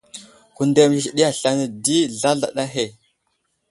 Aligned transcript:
Hundar 0.55 0.87
məzezeɗiya 0.89 1.27
aslane 1.31 1.65
di, 1.83 1.97
zlazlaɗa 2.19 2.63
ahe. 2.67 2.85